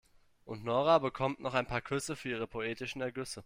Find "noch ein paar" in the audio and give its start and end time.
1.41-1.81